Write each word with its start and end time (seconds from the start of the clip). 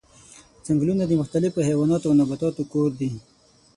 ځنګلونه 0.65 1.03
د 1.07 1.11
مختلفو 1.21 1.65
حیواناتو 1.69 2.07
او 2.09 2.17
نباتاتو 2.19 2.61
کور 2.71 2.89
دي. 2.99 3.09